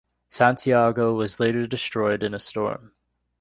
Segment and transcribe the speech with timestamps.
[0.31, 2.95] "Santiago" was later destroyed in a storm.